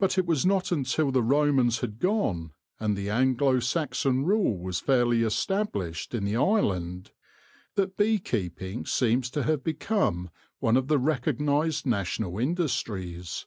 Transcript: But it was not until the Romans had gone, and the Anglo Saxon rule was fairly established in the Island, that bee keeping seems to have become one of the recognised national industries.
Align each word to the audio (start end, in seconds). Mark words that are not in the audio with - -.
But 0.00 0.18
it 0.18 0.26
was 0.26 0.44
not 0.44 0.72
until 0.72 1.12
the 1.12 1.22
Romans 1.22 1.78
had 1.78 2.00
gone, 2.00 2.50
and 2.80 2.96
the 2.96 3.08
Anglo 3.08 3.60
Saxon 3.60 4.24
rule 4.24 4.58
was 4.58 4.80
fairly 4.80 5.22
established 5.22 6.12
in 6.12 6.24
the 6.24 6.34
Island, 6.34 7.12
that 7.76 7.96
bee 7.96 8.18
keeping 8.18 8.84
seems 8.84 9.30
to 9.30 9.44
have 9.44 9.62
become 9.62 10.30
one 10.58 10.76
of 10.76 10.88
the 10.88 10.98
recognised 10.98 11.86
national 11.86 12.36
industries. 12.40 13.46